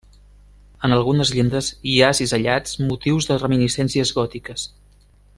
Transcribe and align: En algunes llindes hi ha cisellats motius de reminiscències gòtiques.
En 0.87 0.95
algunes 0.95 1.33
llindes 1.35 1.67
hi 1.91 1.93
ha 2.01 2.09
cisellats 2.21 2.73
motius 2.87 3.27
de 3.33 3.37
reminiscències 3.43 4.15
gòtiques. 4.21 4.65